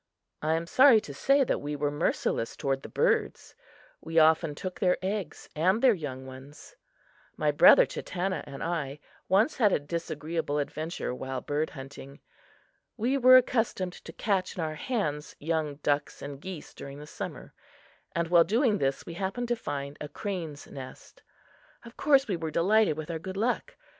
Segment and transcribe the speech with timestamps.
[0.41, 3.53] I am sorry to say that we were merciless toward the birds.
[4.01, 6.75] We often took their eggs and their young ones.
[7.37, 12.19] My brother Chatanna and I once had a disagreeable adventure while bird hunting.
[12.97, 17.53] We were accustomed to catch in our hands young ducks and geese during the summer,
[18.15, 21.21] and while doing this we happened to find a crane's nest.
[21.85, 23.75] Of course, we were delighted with our good luck.